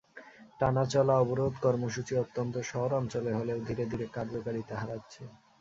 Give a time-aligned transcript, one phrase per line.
[0.59, 5.21] টানা চলা অবরোধ কর্মসূচি অন্তত শহরাঞ্চলে হলেও ধীরে ধীরে কার্যকারিতা হারাচ্ছে।